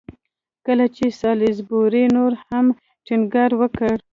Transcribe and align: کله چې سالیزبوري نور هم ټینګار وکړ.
کله 0.65 0.85
چې 0.95 1.05
سالیزبوري 1.19 2.03
نور 2.17 2.31
هم 2.47 2.65
ټینګار 3.05 3.51
وکړ. 3.61 3.95